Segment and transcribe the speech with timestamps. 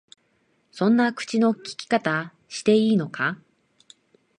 [0.71, 3.37] そんな口の利き方していいのか？